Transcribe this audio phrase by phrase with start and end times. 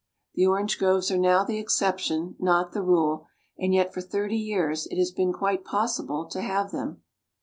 [0.33, 3.27] The orange groves are now the exception, not the rule;
[3.59, 7.03] and yet for thirty years it has been quite possible to have them.